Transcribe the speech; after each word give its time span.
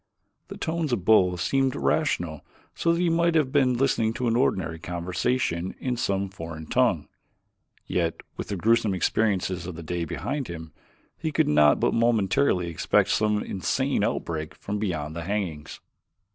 The 0.47 0.57
tones 0.57 0.91
of 0.91 1.05
both 1.05 1.39
seemed 1.39 1.75
rational 1.75 2.43
so 2.73 2.91
that 2.91 2.99
he 2.99 3.07
might 3.07 3.35
have 3.35 3.51
been 3.51 3.75
listening 3.77 4.13
to 4.13 4.27
an 4.27 4.35
ordinary 4.35 4.79
conversation 4.79 5.75
in 5.79 5.95
some 5.95 6.27
foreign 6.27 6.65
tongue. 6.65 7.07
Yet 7.85 8.15
with 8.35 8.47
the 8.47 8.55
gruesome 8.55 8.95
experiences 8.95 9.67
of 9.67 9.75
the 9.75 9.83
day 9.83 10.05
behind 10.05 10.47
him, 10.47 10.73
he 11.19 11.31
could 11.31 11.47
not 11.47 11.79
but 11.79 11.93
momentarily 11.93 12.67
expect 12.67 13.09
some 13.11 13.43
insane 13.43 14.03
outbreak 14.03 14.55
from 14.55 14.79
beyond 14.79 15.15
the 15.15 15.25
hangings. 15.25 15.79